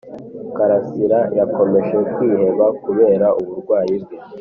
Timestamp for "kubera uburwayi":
2.83-3.95